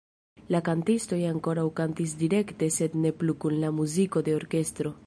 La 0.53 0.61
kantistoj 0.69 1.19
ankoraŭ 1.33 1.65
kantis 1.81 2.17
direkte 2.23 2.73
sed 2.79 2.97
ne 3.05 3.13
plu 3.21 3.41
kun 3.45 3.61
la 3.67 3.75
muziko 3.83 4.27
de 4.31 4.39
orkestro. 4.43 4.99